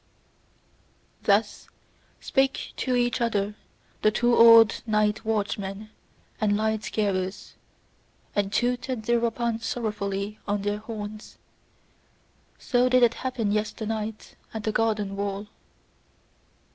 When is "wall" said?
15.15-15.45